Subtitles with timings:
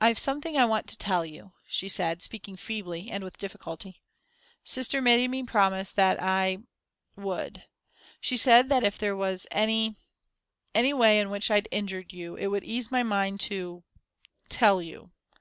[0.00, 4.02] "I've something I want to tell you," she said, speaking feebly and with difficulty.
[4.64, 6.64] "Sister made me promise that I
[7.14, 7.62] would;
[8.20, 9.94] she said that if there was any
[10.74, 13.84] any way in which I'd injured you, it would ease my mind to
[14.48, 15.12] tell you.